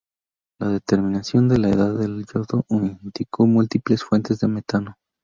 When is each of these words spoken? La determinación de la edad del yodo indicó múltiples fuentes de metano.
La 0.59 0.69
determinación 0.69 1.47
de 1.47 1.59
la 1.59 1.69
edad 1.69 1.93
del 1.95 2.25
yodo 2.25 2.65
indicó 2.71 3.45
múltiples 3.45 4.03
fuentes 4.03 4.39
de 4.39 4.47
metano. 4.47 4.97